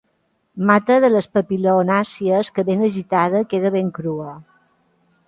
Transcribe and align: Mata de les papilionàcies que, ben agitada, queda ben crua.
Mata 0.69 0.95
de 1.03 1.11
les 1.11 1.27
papilionàcies 1.35 2.49
que, 2.55 2.65
ben 2.71 2.81
agitada, 2.87 3.43
queda 3.53 3.73
ben 3.77 3.93
crua. 3.99 4.33